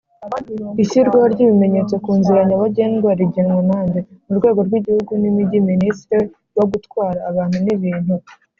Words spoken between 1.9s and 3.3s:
kunziranyabagendwa